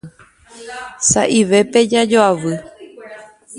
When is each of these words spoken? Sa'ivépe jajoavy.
Sa'ivépe 1.09 1.79
jajoavy. 1.91 2.55